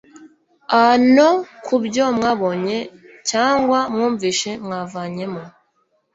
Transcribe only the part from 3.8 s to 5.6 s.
mwumvise mwavanyemo